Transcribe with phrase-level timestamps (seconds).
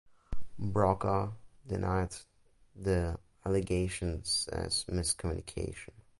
[0.57, 1.33] Brokaw
[1.67, 2.15] denied
[2.75, 5.91] the allegations as miscommunication.